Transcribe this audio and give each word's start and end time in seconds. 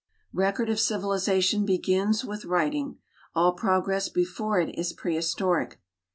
Kecord 0.35 0.71
of 0.71 0.79
civilization 0.79 1.63
begins 1.63 2.25
with 2.25 2.43
writing: 2.45 2.97
all 3.35 3.53
progress 3.53 4.09
before 4.09 4.59
it 4.59 4.75
is 4.75 4.93
prehistoric. 4.93 5.79